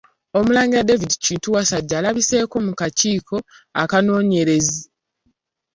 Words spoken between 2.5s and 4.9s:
mu kakiiko akanoonyerezi.